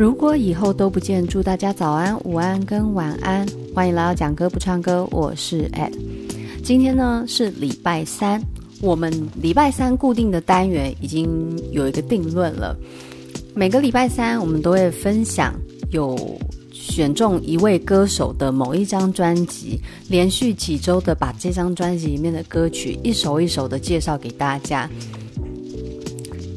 [0.00, 3.46] 如果以后都不见，祝大家早安、午安跟晚安。
[3.74, 5.92] 欢迎来到讲歌不唱歌，我是 Ed。
[6.64, 8.42] 今天呢是礼拜三，
[8.80, 11.28] 我们礼拜三固定的单元已经
[11.70, 12.74] 有一个定论了。
[13.54, 15.54] 每个礼拜三，我们都会分享
[15.90, 16.16] 有
[16.72, 19.78] 选中一位歌手的某一张专辑，
[20.08, 24.88] 连续几周的把这张专辑里面的歌曲一首一首的介绍给大家。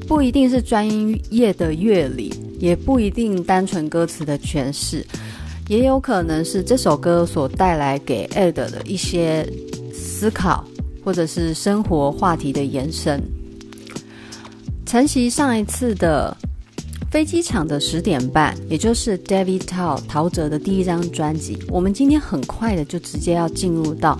[0.08, 0.88] 不一定是专
[1.30, 2.34] 业的乐理。
[2.64, 5.06] 也不一定单纯歌词的诠释，
[5.68, 9.46] 也有可能是这首歌所带来给 Ed 的一些
[9.94, 10.64] 思考，
[11.04, 13.22] 或者是生活话题的延伸。
[14.86, 16.38] 晨曦上一次的
[17.12, 24.16] 飞机场的十点半，也就是 David Tao 陶喆的第一张专辑，我们今天很快的就直接要进入到《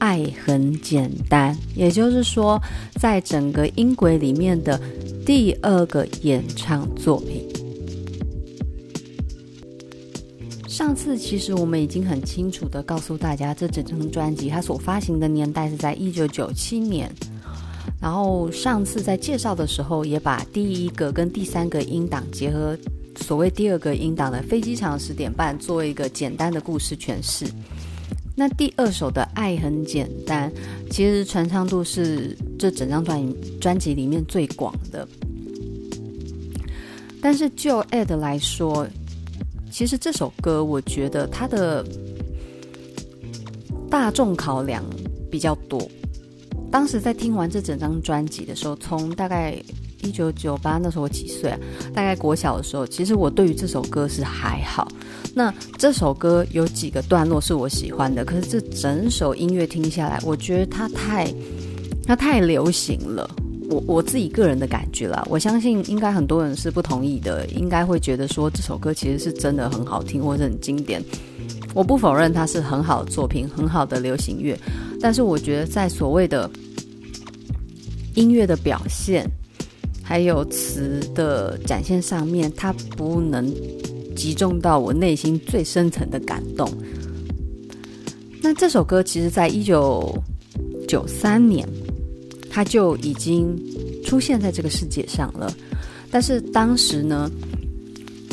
[0.00, 2.60] 爱很简单》，也就是说，
[2.98, 4.80] 在整个音轨里面的
[5.24, 7.46] 第二个演唱作品。
[10.86, 17.12] 上次其实我们已经很清楚的告诉大家，这整张专辑它所发行的年代是在一九九七年。
[18.00, 22.78] 然后上次在介绍的时候，也把第一个跟第三个音档结合，
[23.16, 27.44] 所谓第二个音档的飞机场十点半，做一个简单的故事诠释。
[28.36, 30.52] 那第二首的爱很简单，
[30.88, 35.08] 其实传唱度是这整张专专辑里面最广的。
[37.20, 38.86] 但是就 Ed 来说，
[39.76, 41.84] 其实这首歌，我觉得它的
[43.90, 44.82] 大众考量
[45.30, 45.86] 比较多。
[46.70, 49.54] 当时在听完这整张专辑的时候，从大概
[50.02, 51.58] 一九九八那时候我几岁啊？
[51.92, 54.88] 大概国小的时候，其实我对于这首歌是还好。
[55.34, 61.30] 那这首歌有几个段落是我喜欢的，可是这整首音乐听下来，我觉得它太
[62.06, 63.30] 它太流行了。
[63.68, 71.02] 我我自己个人的感觉啦，我相信应该很多人是不同意的，应该会觉得说这首歌其实是真的很好听或者很经典。
[71.74, 74.56] 我不否认它是很好的作品，很好的流行乐，
[75.00, 76.48] 但是我觉得在所谓的
[78.14, 79.28] 音乐的表现
[80.02, 83.52] 还有词的展现上面，它不能
[84.14, 86.70] 集中到我内心最深层的感动。
[88.40, 90.16] 那这首歌其实在一九
[90.86, 91.68] 九三年。
[92.56, 93.54] 他就已经
[94.02, 95.54] 出现在这个世界上了，
[96.10, 97.30] 但是当时呢，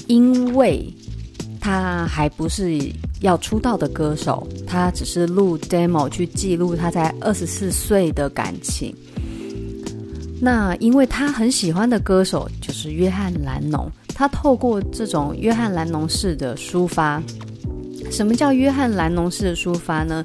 [0.07, 0.87] 因为
[1.59, 2.79] 他还不是
[3.19, 8.95] 要出道的歌手，他只是录 demo 去记录他在二十四岁的感情。
[10.39, 17.21] 那因为他很喜欢的歌手就是约翰·兰农，他透过这种约翰·兰农式的抒发，
[18.09, 20.23] 什么叫约翰·兰农式的抒发呢？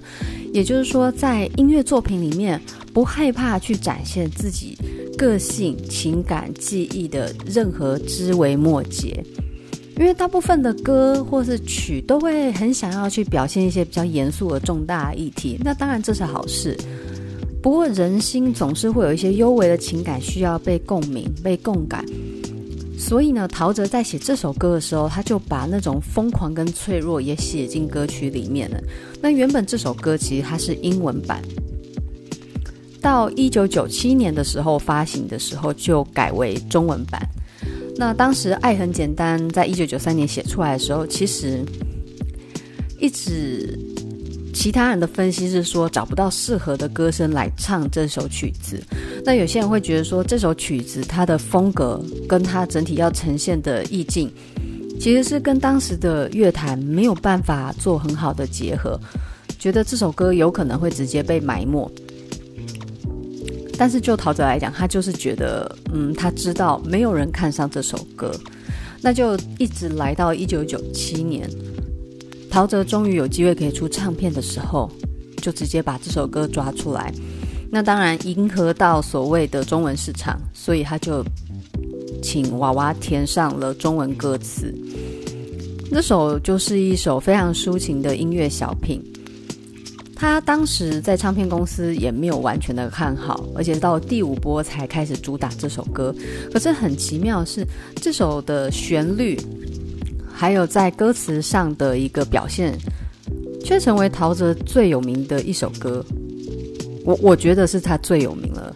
[0.54, 2.62] 也就是说，在音乐作品里面。
[2.98, 4.76] 不害怕去展现自己
[5.16, 9.24] 个性、情感、记忆的任何枝微末节，
[9.96, 15.56] 因为大部分的歌或是曲都会很想要去表现一些比较严肃的重大议题。
[15.62, 16.76] 那当然这是好事，
[17.62, 22.04] 不过人心总是会有一些幽微的情感需要被共鸣、被共感。
[22.98, 28.80] 所以呢，陶喆在写这首歌的时候，他就把那种疯狂跟脆弱也写进歌曲里面了。
[29.22, 31.40] 那原本这首歌其实它是英文版。
[33.00, 37.20] 到一九九七年的时候发行的时候就改为中文版。
[37.96, 41.64] 那当时《爱很简单》在一九九三年写出来的时候，其实
[43.00, 43.76] 一直
[44.54, 48.80] 其他人的分析是说找不到适合的歌声来唱这首曲子。
[49.24, 54.32] 那有些人会觉得说这首曲子它的风格跟它整体要呈现的意境，
[55.00, 58.98] 其实是跟当时的乐坛没有办法做很好的结合，
[59.58, 61.90] 觉得这首歌有可能会直接被埋没。
[63.78, 68.32] 但是就陶喆来讲，他就是觉得，嗯，他知道没有人看上这首歌，
[69.00, 71.48] 那就一直来到一九九七年，
[72.50, 74.90] 陶喆终于有机会可以出唱片的时候，
[75.40, 77.14] 就直接把这首歌抓出来。
[77.70, 81.24] 那当然迎合到所谓的中文市场，所以他就
[82.20, 84.74] 请娃娃填上了中文歌词。
[85.92, 89.00] 这首就是一首非常抒情的音乐小品。
[90.20, 96.12] 他当时在唱片公司也没有完全的看好，而且到第五波才开始主打这首歌。
[96.52, 97.64] 可是很奇妙的是，
[98.02, 99.38] 这首的旋律
[100.34, 102.76] 还有在歌词上的一个表现，
[103.64, 106.04] 却成为陶喆最有名的一首歌。
[107.04, 108.74] 我我觉得是他最有名了。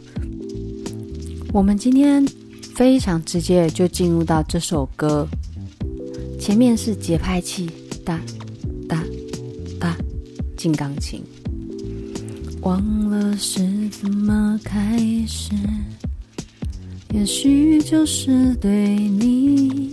[1.53, 2.25] 我们今天
[2.75, 5.27] 非常直接就进入到这首歌，
[6.39, 7.69] 前面是节拍器，
[8.05, 8.21] 哒，
[10.63, 11.21] 进钢琴。
[12.61, 12.81] 忘
[13.11, 15.51] 了是怎么开始，
[17.13, 19.91] 也许就是对你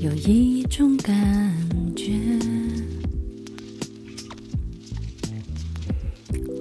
[0.00, 1.52] 有一种感
[1.96, 2.12] 觉，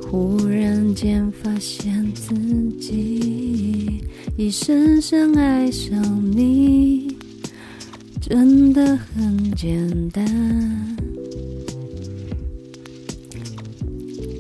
[0.02, 2.34] 忽然间发现自
[2.80, 4.02] 己
[4.36, 6.02] 已深深爱上
[6.32, 7.16] 你，
[8.20, 10.97] 真的很简单。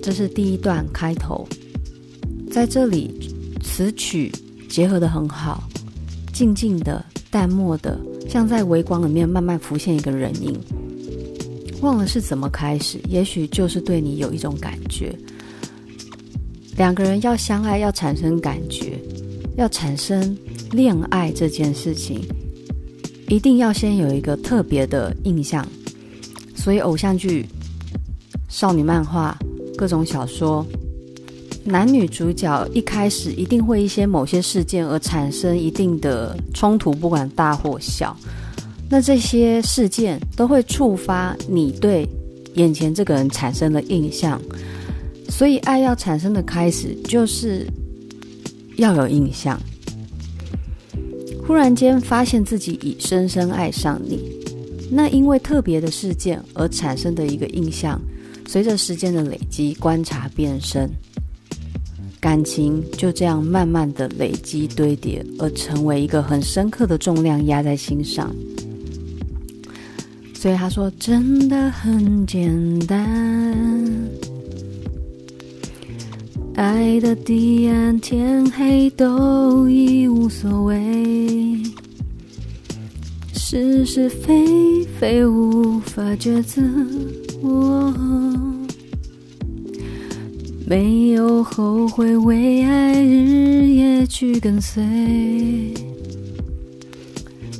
[0.07, 1.45] 这是第一段开头，
[2.49, 3.29] 在这里
[3.61, 4.31] 词曲
[4.69, 5.61] 结合的很好，
[6.31, 7.99] 静静的、淡漠的。
[8.29, 10.57] 像在微光里面慢慢浮现一个人影，
[11.81, 15.13] 忘了是怎么开始，也许就是对你有一种感觉。
[16.77, 18.97] 两个人要相爱，要产生感觉，
[19.57, 20.37] 要产生
[20.71, 22.21] 恋爱这件事情，
[23.27, 25.67] 一定要先有一个特别的印象。
[26.55, 27.45] 所以偶像剧、
[28.47, 29.37] 少女漫画、
[29.77, 30.65] 各种小说。
[31.63, 38.15] 男女主角一开始一定会一些某些事件而产生一定的冲突，不管大或小。
[38.89, 42.07] 那这些事件都会触发你对
[42.53, 44.41] 眼前这个人产生的印象，
[45.27, 47.67] 所以爱要产生的开始就是
[48.77, 49.59] 要有印象。
[51.45, 54.21] 忽然间发现自己已深深爱上你，
[54.89, 58.01] 那因为特别的事件而产生的一个印象，
[58.47, 60.89] 随着时间的累积，观察变深。
[62.19, 68.33] 感情就这样慢慢的累积堆叠，而成为一个很深刻的重量压在心上。
[70.33, 73.05] 所以他说：“真的很简单，
[76.55, 81.61] 爱的彼岸天黑都已无所谓，
[83.33, 86.61] 是是非非无法抉择。”
[87.41, 87.93] 我。
[90.65, 94.83] 没有后悔，为爱日夜去跟随。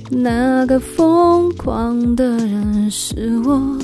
[0.10, 3.78] 那个疯狂的人是我。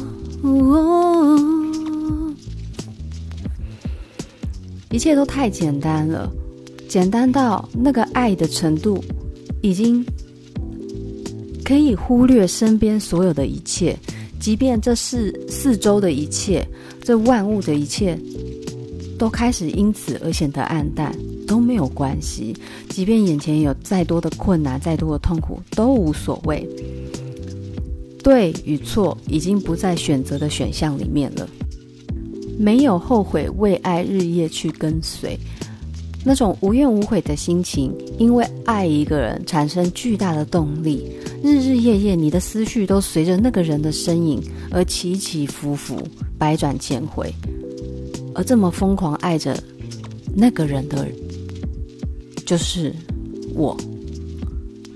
[4.91, 6.31] 一切都太简单了，
[6.87, 9.03] 简单到那个爱的程度，
[9.61, 10.05] 已经
[11.63, 13.97] 可以忽略身边所有的一切，
[14.43, 16.67] 即便这是四周的一切，
[17.01, 18.19] 这万物的一切。
[19.17, 21.15] 都开始因此而显得暗淡，
[21.47, 22.53] 都没有关系。
[22.89, 26.67] 即便眼前有再多的困难、再多的痛苦，都无所谓。
[28.21, 31.47] 对与错已经不在选择的选项里面了。
[32.59, 35.39] 没有后悔，为爱日夜去跟随，
[36.25, 41.09] 那种无怨无悔的心情，因为爱一个人产生巨大的动力。
[41.43, 44.41] 日日夜夜，你的思绪都随着那个人的身影
[44.71, 46.01] 而起起伏伏，
[46.37, 47.29] 百转千回。
[48.33, 49.61] 而这么疯狂爱着
[50.33, 51.05] 那个人的，
[52.45, 52.95] 就是
[53.53, 53.77] 我，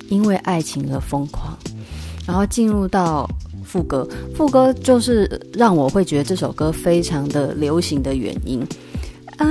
[0.08, 1.54] 因为爱情而疯狂。
[2.26, 3.30] 然后进入到
[3.66, 8.66] 副歌，副歌就是让我会觉得这首歌非常的流行的原因。
[9.36, 9.46] I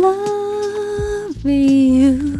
[0.00, 2.39] love you，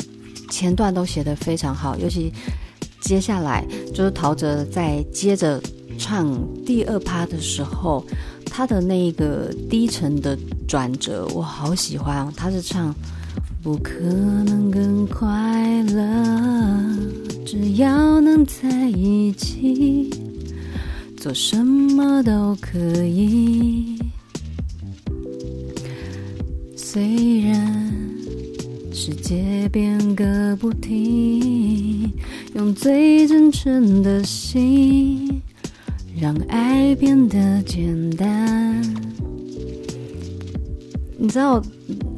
[0.51, 2.31] 前段都写得非常好，尤其
[2.99, 5.59] 接下来就是陶喆在接着
[5.97, 8.05] 唱第二趴的时候，
[8.45, 12.31] 他的那个低沉的转折，我好喜欢。
[12.35, 12.93] 他是唱
[13.63, 16.95] 不可能更快乐，
[17.45, 20.09] 只要能在一起，
[21.17, 23.97] 做什么都可以。
[26.75, 27.40] 虽
[29.03, 32.13] 世界变个不停，
[32.53, 35.41] 用最真诚的心，
[36.15, 38.79] 让爱变得简单。
[41.17, 41.59] 你知道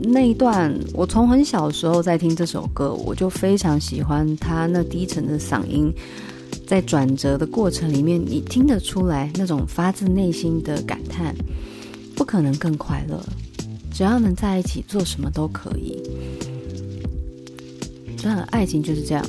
[0.01, 5.89] 那一段，我从很小时候在听这首歌，我就非常喜欢他那低沉的嗓音，
[6.67, 11.33] 在转折的过程里面，你听得出来那种发自内心的感叹，
[12.13, 13.23] 不可能更快乐。
[13.89, 16.01] 只要能在一起，做什么都可以。
[18.23, 19.25] 真的，爱情就是这样。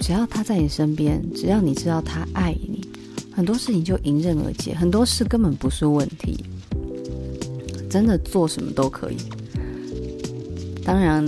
[0.00, 2.84] 只要他在你身边，只要你知道他爱你，
[3.30, 6.44] 很多事情就迎刃而解，很多事根本不是问题。
[7.88, 9.16] 真的，做什么都可以。
[10.84, 11.24] 当然，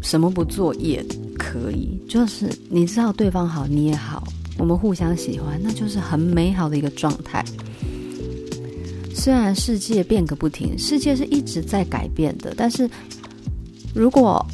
[0.00, 1.04] 什么不做也
[1.36, 4.22] 可以，就是你知道对方好，你也好，
[4.56, 7.44] 我们互相喜欢，那就是很美好的一个状态。
[9.12, 12.88] 虽然世界变个不停，世界是一直在改变的，但是
[13.92, 14.46] 如果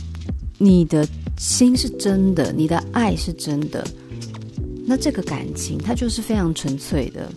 [0.56, 1.06] 你的
[1.37, 3.87] 心是真的，你的爱是真的，
[4.87, 7.31] 那这个感情它就是非常纯粹的。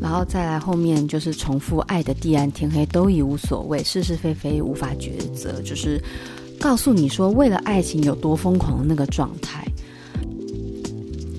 [0.00, 6.02] 然后再来后面就是重复爱的地暗天黑都已无所谓，是是非非无法抉择，就是
[6.58, 9.62] 告诉你说为了爱情有多疯狂的那个状态。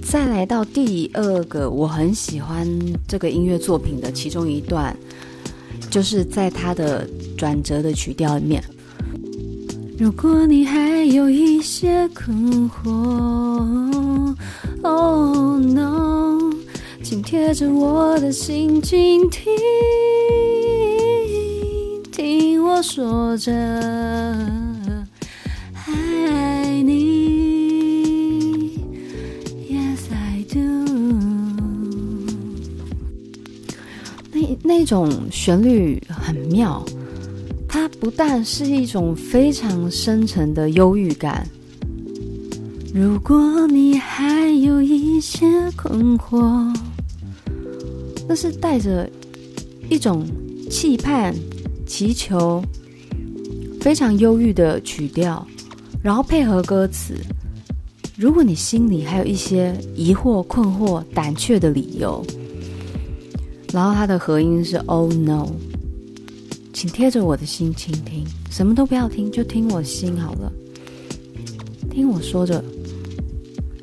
[0.04, 2.68] 再来到第二个我很喜欢
[3.08, 4.96] 这个音乐作品的其中一段，
[5.90, 8.64] 就是在它的转折的曲调里面。
[10.02, 14.36] 如果你还有一些困惑
[14.82, 16.40] ，Oh no。
[17.04, 19.54] 紧贴着我的心，倾听，
[22.12, 23.54] 听我说着
[25.86, 28.80] 爱你。
[29.70, 30.60] Yes, I do。
[34.32, 36.84] 那那种旋律很妙，
[38.02, 41.48] 不但是一种非常深沉的忧郁感。
[42.94, 46.76] 如果你还有一些困惑。
[48.28, 49.10] 那是带着
[49.90, 50.26] 一种
[50.70, 51.36] 期盼、
[51.86, 52.64] 祈求，
[53.82, 55.46] 非常忧郁的曲调，
[56.02, 57.14] 然后配合歌词。
[58.16, 62.26] 如果你心里还有一些疑惑、困惑、胆怯的理由，
[63.74, 65.50] 然后它的和音是 “Oh no”，
[66.74, 70.52] 请贴着我的心倾听，什么都不要听，就听我心好了，
[71.90, 72.64] 听我说着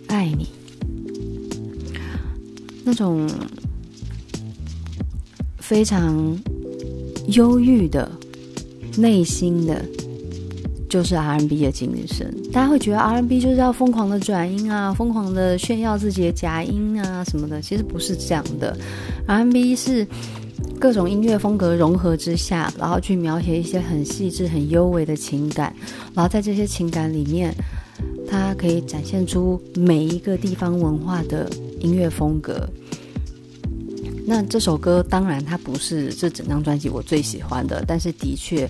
[0.06, 0.46] 爱你，
[2.84, 3.28] 那种。
[5.60, 6.34] 非常
[7.26, 8.10] 忧郁的
[8.96, 9.84] 内心的，
[10.88, 12.34] 就是 R&B 的精神。
[12.50, 17.60] 大家会觉得 R&B 就是要疯狂的转音啊，疯狂的炫耀自己的假音啊什么的。
[17.60, 18.74] 其实不是这样的
[19.26, 20.06] ，R&B 是
[20.78, 25.74] 各种音乐风格融合之下，然后去描写一些很细致、很幽微的情感，
[26.14, 27.52] 然后在这些情感里面，
[28.28, 32.68] 它可以展现出每一个地方文化的音乐风格。
[34.24, 38.68] 那这首歌当然它不是这整张专辑我最喜欢的，但是的确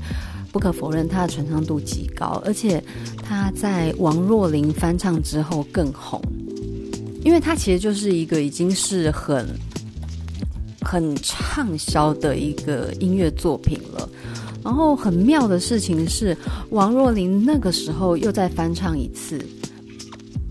[0.51, 2.83] 不可否认它的传唱度极高，而且
[3.23, 6.23] 它在王若琳翻唱之后更红，
[7.23, 9.47] 因为它其实就是一个已经是很
[10.91, 14.09] 很畅销的一个音乐作品了。
[14.65, 16.35] 然后很妙的事情是，
[16.71, 19.39] 王若琳那个时候又再翻唱一次。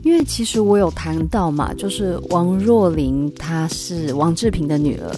[0.03, 5.12] 因为其实我有谈到嘛，就是王若琳她是王志平的女儿。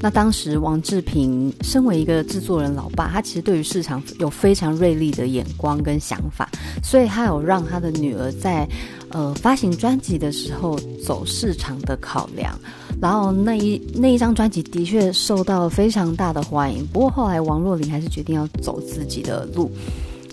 [0.00, 6.50] 那当时王志平身为一个制作人老爸，他其实对于市场有非常锐利的眼光跟想法，
[6.82, 8.66] 所以他有让他的女儿在
[9.10, 12.58] 呃发行专辑的时候走市场的考量。
[13.00, 16.86] 然后那一那一张专辑的确受到非常大的欢迎。
[16.92, 19.70] 不过后来王若琳还是决定要走自己的路。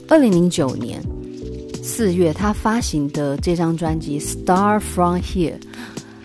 [0.08, 1.02] 二零零九年。
[1.82, 5.54] 四月，他发行的这张专辑《Star From Here》，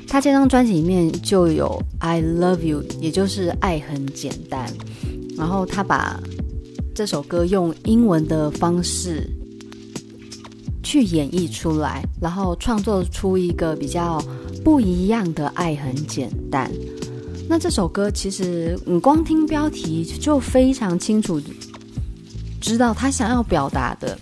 [0.06, 4.68] 他这张专辑里面就有《I Love You》，也就是爱很简单。
[5.38, 6.20] 然后他把
[6.94, 9.28] 这首歌用英文的方式
[10.84, 14.22] 去演绎出来，然后创作出一个比较
[14.62, 16.70] 不一样的《爱很简单》。
[17.48, 21.40] 那这首歌其实你光听标题就非常清楚
[22.60, 24.16] 知道他想要表达的。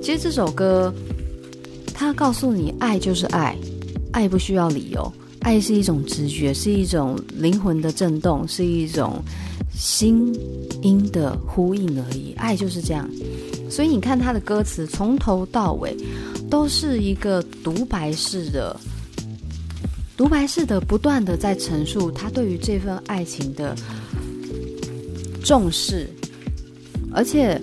[0.00, 0.92] 其实这首歌，
[1.94, 3.56] 他告诉你，爱就是爱，
[4.12, 5.12] 爱不需要理由，
[5.42, 9.22] 爱是一种直觉，是一种灵魂的震动，是一种
[9.72, 10.34] 心
[10.82, 12.32] 音的呼应而已。
[12.36, 13.08] 爱就是这样。
[13.72, 15.96] 所以你看他的歌词，从头到尾
[16.50, 18.78] 都是一个独白式的，
[20.14, 23.74] 独白式的不断的在陈述他对于这份爱情的
[25.42, 26.06] 重视，
[27.14, 27.58] 而且。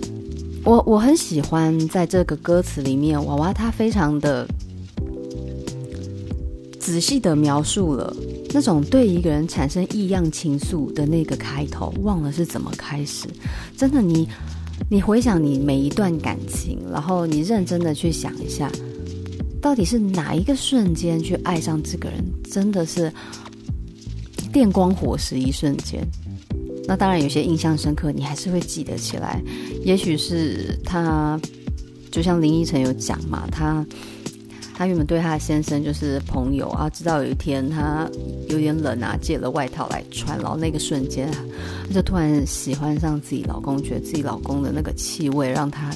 [0.62, 4.46] 我我很喜欢在这个歌词里面，娃娃他非常的
[6.78, 8.14] 仔细的描述了
[8.52, 13.26] 那种对一个人产生异样情愫的那个开头，忘了是怎么开始。
[13.74, 14.28] 真的，你
[14.88, 18.70] 你回想你每一段感情，然后你认真的去想一下，
[19.60, 23.12] 到底是哪一个瞬间去爱上这个人，真的是
[24.52, 26.04] 电光火石一瞬间。
[26.86, 29.40] 那当然，有些印象深刻，你还是会记得起来。
[29.84, 31.40] 也许是他，
[32.10, 33.86] 就像林依晨有讲嘛，他
[34.80, 38.08] 他原本对他的先生就是朋友啊，直到有一天他
[38.48, 41.30] 有点冷啊，借了外套来穿，然后那个瞬间，
[41.86, 45.90] 他就突然喜欢上自己老公，觉得自己老公的那个气味让他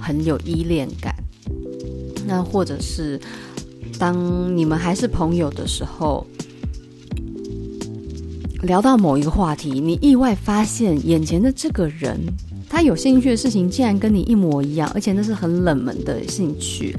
[0.00, 1.14] 很有依恋感。
[2.26, 3.20] 那或者是
[4.00, 6.26] 当你们还是朋友的时候，
[8.62, 12.18] 聊到某一个话题，你意外发现眼前的这个人，
[12.68, 16.96] 他有兴趣的事情竟然跟你一模一样，而且那是很冷门的兴趣。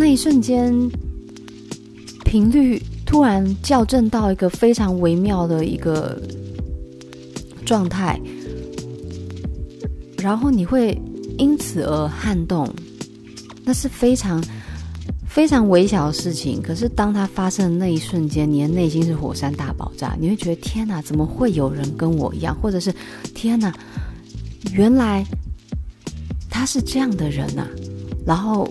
[0.00, 0.74] 那一瞬间，
[2.24, 6.18] 频率突然校正到一个非常微妙的一个
[7.66, 8.18] 状态，
[10.16, 10.98] 然后你会
[11.36, 12.66] 因此而撼动，
[13.62, 14.42] 那是非常
[15.28, 16.62] 非常微小的事情。
[16.62, 22.56] 可是当它发生的那一瞬间，你的内心是火山大爆炸，你会觉得天哪，怎么会有人跟我一样？
[22.62, 22.90] 或者是
[23.34, 23.70] 天哪，
[24.72, 25.22] 原来
[26.48, 27.68] 他是这样的人啊！
[28.24, 28.66] 然后。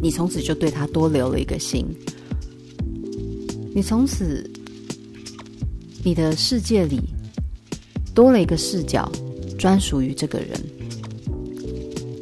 [0.00, 1.86] 你从此就对他多留了一个心，
[3.74, 4.48] 你从此
[6.04, 7.00] 你的世界里
[8.14, 9.10] 多了一个视角，
[9.58, 10.50] 专属于这个人。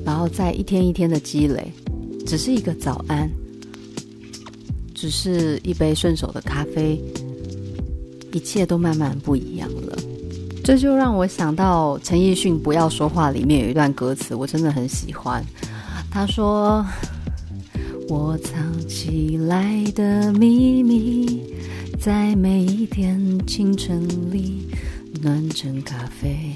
[0.04, 1.72] 然后在一天一天的积累，
[2.24, 3.28] 只是一个早安，
[4.94, 6.98] 只是一杯顺手的咖啡，
[8.32, 9.98] 一切都慢慢不一样了。
[10.62, 15.44] 这就让我想到陈奕迅《不要说话》里面有一段歌词，我真的很喜欢。
[16.10, 16.86] 他说。
[18.06, 21.40] 我藏起来的秘密，
[21.98, 24.68] 在每一天清晨里
[25.22, 26.52] 暖成咖啡，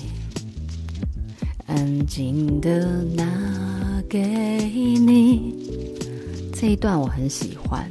[1.66, 3.24] 安静的拿
[4.10, 5.54] 给你。
[6.52, 7.90] 这一段我很喜欢，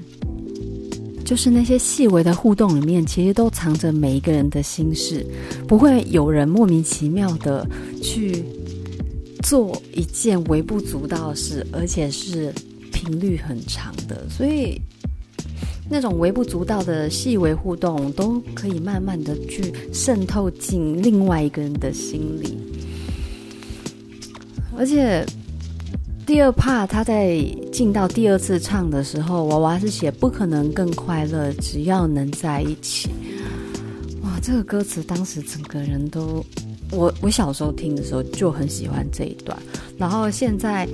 [1.25, 5.25] 就是那些细微的互动里面，其实都藏着每一个人的心事，
[5.67, 7.67] 不会有人莫名其妙的
[8.03, 8.43] 去
[9.41, 12.53] 做一件微不足道的事，而且是。
[12.97, 14.81] 频率很长的，所以
[15.87, 22.57] 那种微不足道的细微互动，都可以慢慢的去渗透进另外一个人的心里。
[24.75, 25.23] 而且
[26.25, 27.39] 第二怕他在
[27.71, 33.11] 进到第二次唱的时候，娃娃是写不可能更快乐，只要能在一起。
[34.23, 36.43] 哇，这个歌词当时整个人都，
[36.91, 39.55] 我我小时候听的时候就很喜欢这一段，
[39.99, 40.89] 然后现在。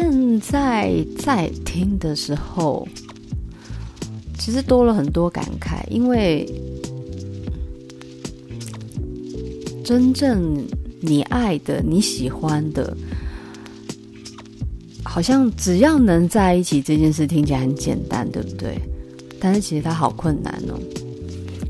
[0.00, 2.86] 现在在听的时候，
[4.38, 6.48] 其实多了很多感慨，因为
[9.84, 10.64] 真正
[11.00, 12.96] 你爱的、你喜欢的，
[15.02, 18.80] 好像只要能在一起这件事听起来很简单，对不对？
[19.40, 20.78] 但是其实它好困难哦。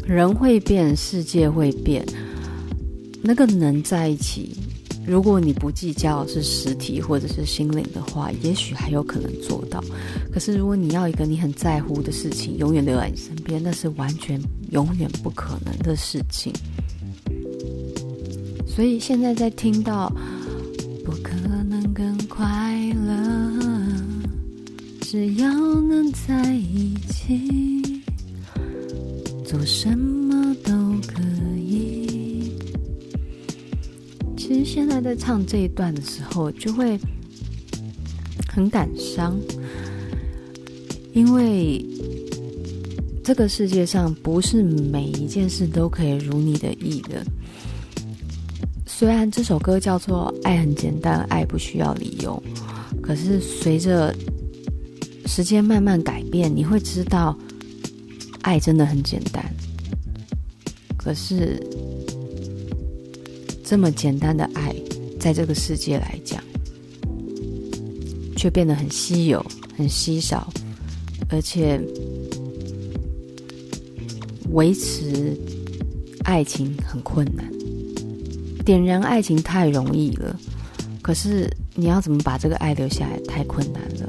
[0.07, 2.05] 人会变，世界会变，
[3.23, 4.55] 那个能在一起。
[5.09, 9.83] 如果你不计较是实体或者是心灵的话，也许还有可能做到。
[10.31, 14.39] 可是如果你要一个你很在乎的事情永远留在你身边，那是完全
[14.71, 16.53] 永远不可能的事情。
[18.67, 20.13] 所以现在在听到
[21.05, 22.47] “不可能更快
[23.07, 23.51] 乐，
[25.01, 28.03] 只要能在一起，
[29.45, 30.73] 做什么都
[31.07, 31.23] 可
[34.49, 36.99] 其实现在在唱这一段的时候，就会
[38.49, 39.39] 很感伤，
[41.13, 41.85] 因为
[43.23, 47.23] 这个世界上不是每一件事都可以如你的意的。
[48.87, 52.43] 虽然这首歌叫做《爱很简单，爱不需要理由》，
[53.03, 54.17] 可是随着
[55.27, 57.39] 时间慢慢改变，你会知道，
[58.41, 59.45] 爱真的很简单。
[60.97, 61.63] 可是。
[63.69, 64.75] 这么简单的爱，
[65.21, 66.43] 在这个世界来讲，
[68.35, 69.45] 却变得很稀有、
[69.77, 70.51] 很稀少，
[71.29, 71.79] 而且
[74.53, 75.37] 维持
[76.25, 77.47] 爱情很困难。
[78.65, 80.35] 点燃爱情太容易了，
[81.03, 84.09] 可是你要怎么把这个爱留下来，太困难了。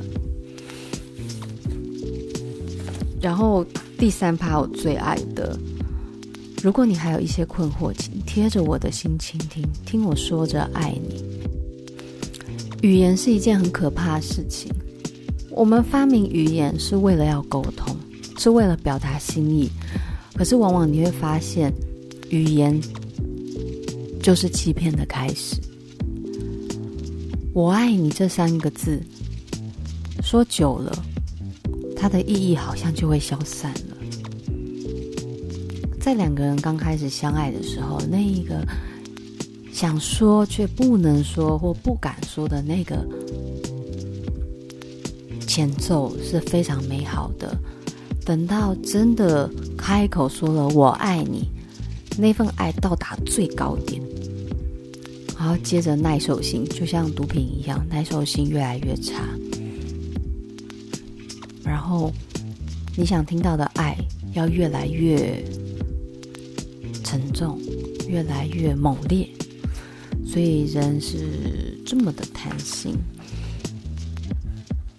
[3.21, 3.65] 然后
[3.97, 5.59] 第三趴，我最爱的。
[6.61, 11.23] 如果你还有一些困惑，请贴着我的心倾听，听我说着爱你。
[12.81, 14.69] 语言是一件很可怕的事情。
[15.51, 17.95] 我们发明语言是为了要沟通，
[18.37, 19.69] 是为了表达心意。
[20.35, 21.73] 可是往往你会发现，
[22.29, 22.79] 语言
[24.21, 25.55] 就是欺骗的开始。
[27.53, 29.01] 我爱你这三个字，
[30.21, 30.91] 说久了，
[31.95, 33.88] 它的意义好像就会消散了。
[36.09, 38.65] 在两个人刚开始相爱的时候，那一个
[39.71, 43.05] 想说却不能说或不敢说的那个
[45.45, 47.55] 前奏是非常美好的。
[48.25, 51.47] 等到真的开口说了“我爱你”，
[52.17, 54.01] 那份爱到达最高点，
[55.37, 59.21] 然后接着耐受性，就像毒品一样，耐受性越来越差。
[61.63, 62.11] 然后
[62.97, 63.95] 你想听到的爱
[64.33, 65.39] 要越来越
[67.09, 67.59] 沉重，
[68.07, 69.27] 越来越猛烈，
[70.23, 71.17] 所以人是
[71.83, 72.95] 这么的贪心。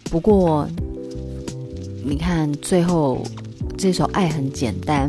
[0.07, 0.69] 不过
[2.05, 3.25] 你看最后
[3.79, 5.09] 这首《爱很简单》，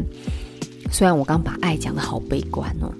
[0.94, 2.94] 虽然我刚把爱讲得好悲观哦。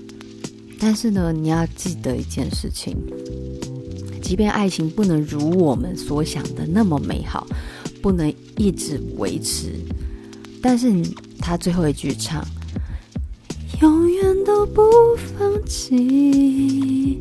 [0.80, 2.98] 但是呢，你要记得一件事情，
[4.20, 7.46] 即便爱情不能如我们所想的那么美好，
[8.02, 9.76] 不能一直维持，
[10.60, 10.92] 但是
[11.38, 12.44] 他最后一句唱，
[13.82, 14.84] 永远都不
[15.18, 17.20] 放弃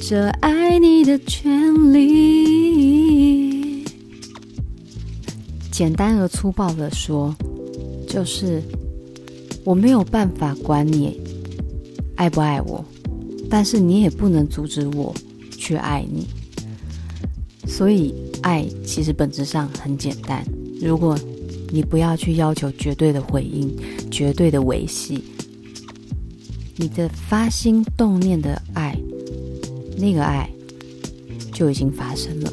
[0.00, 3.84] 这爱你的权利。
[5.70, 7.32] 简单而粗暴的说，
[8.08, 8.60] 就是
[9.62, 11.20] 我没有办法管你。
[12.16, 12.84] 爱不爱我？
[13.48, 15.14] 但是你也不能阻止我
[15.56, 16.26] 去爱你。
[17.64, 20.44] 所以，爱其实本质上很简单。
[20.82, 21.16] 如果
[21.70, 23.72] 你不要去要求绝对的回应、
[24.10, 25.22] 绝对的维系，
[26.80, 28.98] 你的发心动念的爱，
[29.98, 30.48] 那个爱
[31.52, 32.50] 就已经发生了。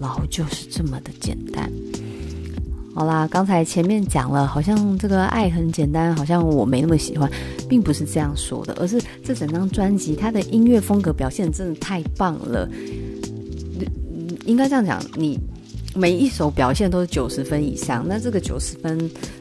[0.00, 1.70] 然后就是这么的简单。
[2.92, 7.30] 好啦，刚才前面讲了，好像这个爱很简单，好像我没那么喜欢，
[7.68, 12.68] 并不是这样说的，而是这整张专辑它的音乐风格表现真的太棒了。
[14.44, 15.38] 应该这样讲，你
[15.94, 18.98] 每一首表现都是九十分以上，那这个九十分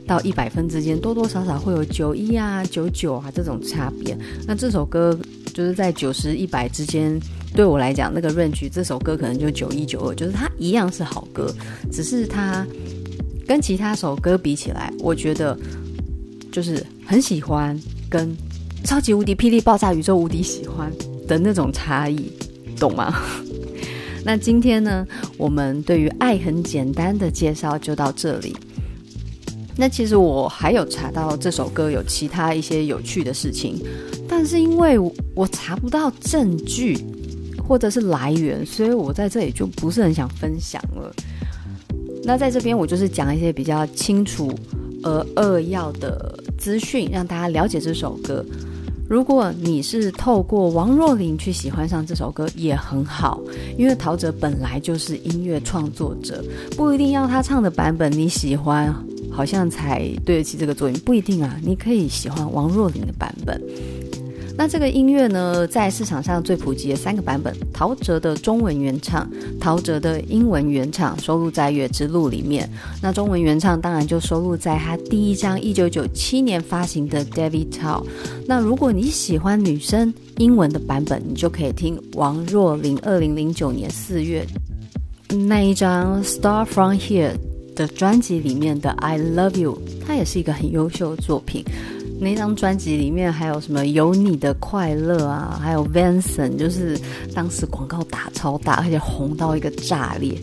[0.08, 4.18] 到一百分之间，多多少少会有九一啊、九九啊这种差别。
[4.48, 5.18] 那这首歌
[5.54, 7.20] 就是在九十一百之间，
[7.54, 11.54] 对我来讲，那个 range 这首歌可能就九一九二，就是它一样是好歌，
[11.92, 12.66] 只是它。
[13.48, 15.56] 跟其他首歌比起来，我觉得
[16.52, 18.36] 就是很喜欢，跟
[18.84, 20.92] 超级无敌霹雳爆炸宇宙无敌喜欢
[21.28, 22.32] 的那种差异，
[22.80, 23.22] 懂吗？
[24.26, 25.06] 那今天呢，
[25.38, 28.58] 我们对于《爱很简单》的介绍就到这里。
[29.78, 33.78] 那其实我还有查到这首歌有其他一些有趣的事情，
[34.28, 34.98] 但是因为
[35.34, 36.98] 我查不到证据
[37.68, 41.14] 或者是来源，所以我在这里就不是很想分享了。
[42.24, 44.52] 那在这边，我就是讲一些比较清楚
[45.04, 48.44] 而扼要的资讯，让大家了解这首歌。
[49.08, 53.40] 如果你是透过王若琳去喜欢上这首歌，也很好，
[53.78, 56.44] 因为陶喆本来就是音乐创作者，
[56.76, 58.92] 不一定要他唱的版本你喜欢，
[59.36, 63.62] 好像才对得起这个作品，不一定啊，你可以喜欢王若琳的版本。
[64.58, 72.70] 那这个音乐呢，在市场上最普及的三个版本：陶喆的中文原唱、陶喆的英文原唱，收录在《月之路》里面。
[73.02, 78.02] 那中文原唱当然就收录在他第一张一九九七年发行的《David Tao》。
[78.48, 84.48] 那如果你喜欢女生英文的版本，你就可以听王若琳二零零九年四月
[85.50, 87.32] 那一张《Star From Here》
[87.76, 91.64] 的专辑里面的《I Love You》，它也是一个很优秀的作品。
[92.18, 93.86] 那张专辑里面还有什么？
[93.88, 96.98] 有你的快乐啊，还有 Vanson 就是
[97.34, 100.34] 当时广告打超大，而且红到一个炸裂。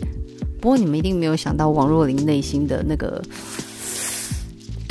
[0.61, 3.19] 不过你们一定没有想到，王若琳内心的那个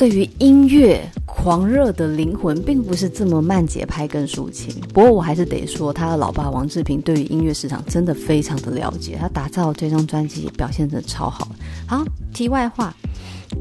[0.03, 4.75] 对于音乐狂热的灵魂，并不是这么慢节拍跟抒情。
[4.93, 11.47] 不过我还是得说，他的老爸王志平对于音乐市场真的非常的了解，他打造这张专辑表现得超好。
[11.87, 12.93] 好，题外话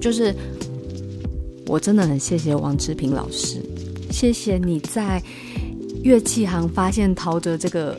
[0.00, 0.34] 就是。
[1.68, 3.62] 我真的很谢谢王志平老师，
[4.10, 5.22] 谢谢你在
[6.02, 7.96] 乐器行发现陶喆这个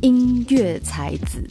[0.00, 1.42] 音乐才子。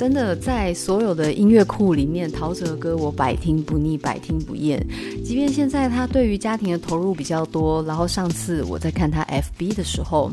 [0.00, 4.82] 真的在所有的音乐库里面，陶喆的歌我百听不腻，百听不厌。
[5.22, 10.32] 即便现在他对于家庭的投入比较多，然后上次我在看他 FB 的时候，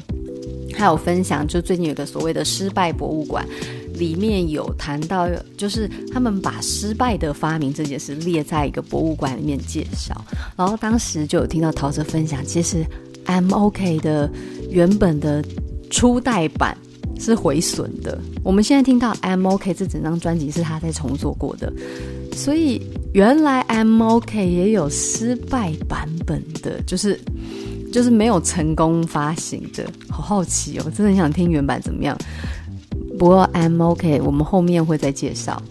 [0.72, 3.46] 他有分享，就最近有个所谓的失败博物馆。
[3.96, 5.28] 里面有谈到，
[5.58, 10.16] 就是他们把失败的发明这件事列在一个博物馆里面介绍，
[10.56, 12.86] 然后当时就有听到陶喆分享，其实
[13.26, 14.32] MOK 的
[14.70, 15.44] 原本的
[15.90, 16.78] 初代版
[17.20, 21.72] 是毁损的，我们现在听到 M O K 这整张专辑是他在重做过的，
[22.34, 22.82] 所以
[23.14, 27.20] 原来 M O K 也有失败版本的，就是
[27.92, 32.18] 就是没有成功发行的，好好奇哦，真的很想听原版怎么样。
[33.18, 35.62] 不过 M O K 我们后面会再介绍，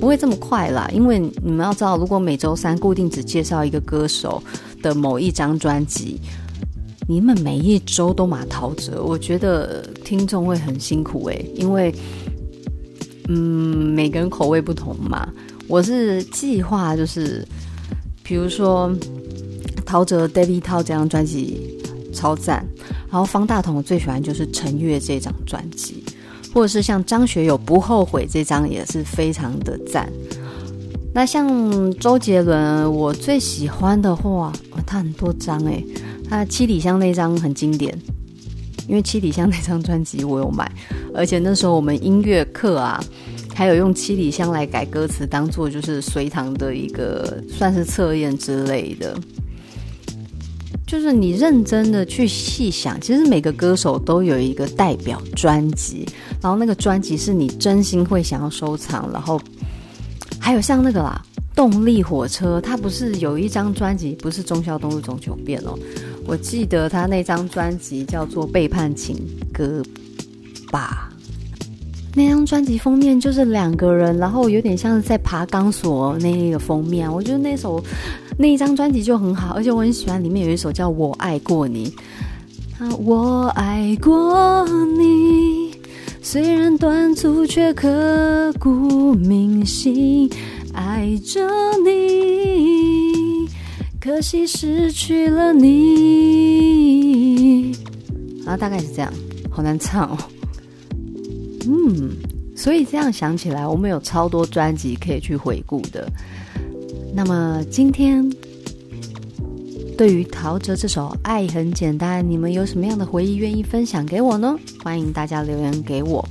[0.00, 4.42] 不会这么快啦，因为你们要知道，如果每周三固定只介绍一个歌手
[4.82, 6.18] 的某一张专辑，
[7.06, 11.94] 你们每一周都马陶喆，我觉得听众会很辛苦诶，因为
[13.28, 13.36] 嗯，
[13.94, 15.28] 每个人口味不同嘛。
[15.68, 17.46] 我是计划就是，
[18.22, 18.94] 比如说
[19.84, 21.78] 陶喆 David Tao 这张专辑
[22.12, 22.66] 超赞。
[23.10, 26.02] 然后方大同我最喜欢就是《陈月》这张专辑，
[26.52, 30.10] 或者是像张学友《不后悔》这张也是非常的赞。
[31.14, 34.52] 那像周杰伦，我最喜欢的话，
[34.84, 35.86] 他很多张诶，
[36.36, 37.96] 那《七里香》那张很经典，
[38.88, 40.68] 因为《七里香》那张专辑我有买，
[41.14, 43.02] 而且那时候我们音乐课啊。
[43.54, 49.16] 还有用《七里香》来改歌词，当做就是随堂的一个算是测验之类的。
[50.84, 56.04] 就是你认真的去细想，其实每个歌手都有一个代表专辑，
[56.42, 59.08] 然后那个专辑是你真心会想要收藏。
[59.12, 59.40] 然后
[60.40, 65.78] 还有像那个啦，动力火车，他不是有一张专辑，不是中宵东路走九遍哦，
[66.26, 69.16] 我记得他那张专辑叫做《背叛情
[69.52, 69.82] 歌》
[70.70, 71.10] 吧。
[72.16, 77.12] 那张专辑封面就是两个人，然后有点像是在爬钢索那个封面。
[77.12, 77.82] 我觉得那首
[78.38, 81.92] 那一张专辑就很好，而且我很喜欢里面有一首叫《我爱过你》。
[82.84, 85.72] 啊，我爱过你，
[86.22, 90.30] 虽然短促却刻骨铭心，
[90.72, 91.40] 爱着
[91.84, 92.83] 你，
[94.04, 96.04] 可惜失去了你。
[98.44, 99.10] 啊，大概是这样，
[99.50, 100.18] 好难唱哦。
[101.66, 102.10] 嗯，
[102.54, 106.06] 所以这样想起来，我们有超多专辑可以去回顾的。
[107.14, 108.30] 那么今天
[109.96, 114.54] 对于陶喆这首《爱很简单》，你们有什么样的回忆愿意分享给我呢？
[114.82, 116.22] 欢迎大家留言给我。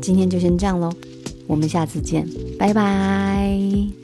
[0.00, 0.90] 今天就先这样喽，
[1.46, 2.26] 我们下次见，
[2.58, 3.99] 拜拜。